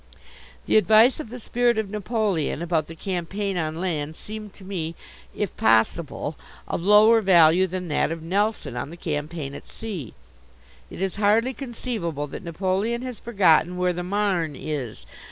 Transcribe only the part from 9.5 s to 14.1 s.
at sea. It is hardly conceivable that Napoleon has forgotten where the